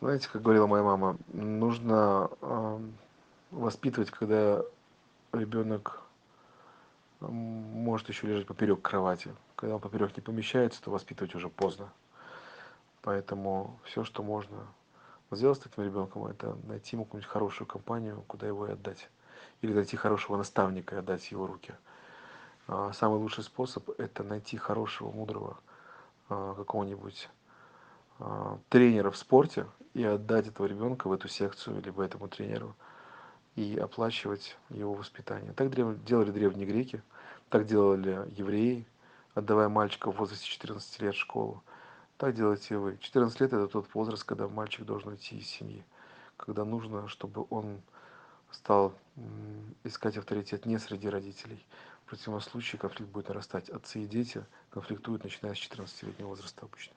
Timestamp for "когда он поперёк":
9.56-10.16